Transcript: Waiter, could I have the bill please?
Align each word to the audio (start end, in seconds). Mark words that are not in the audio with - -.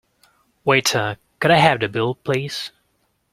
Waiter, 0.65 1.17
could 1.39 1.51
I 1.51 1.57
have 1.57 1.79
the 1.81 1.87
bill 1.87 2.15
please? 2.15 2.71